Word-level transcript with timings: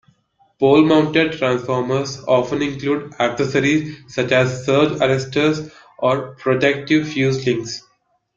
Pole-mounted 0.59 1.33
transformers 1.33 2.17
often 2.23 2.63
include 2.63 3.13
accessories 3.19 3.99
such 4.07 4.31
as 4.31 4.65
surge 4.65 4.93
arresters 4.93 5.69
or 5.99 6.33
protective 6.37 7.07
fuse 7.07 7.45
links. 7.45 7.83